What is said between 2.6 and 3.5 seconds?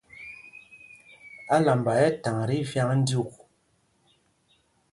vyǎŋ dyûk.